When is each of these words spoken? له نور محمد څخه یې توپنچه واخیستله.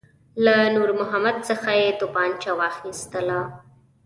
له 0.45 0.55
نور 0.75 0.89
محمد 0.99 1.35
څخه 1.49 1.71
یې 1.81 1.89
توپنچه 1.99 2.51
واخیستله. 2.59 3.39